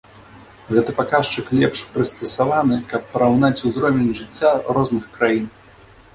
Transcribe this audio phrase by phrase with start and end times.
[0.75, 5.47] Гэты паказчык лепш прыстасаваны, каб параўнаць узровень жыцця розных краін.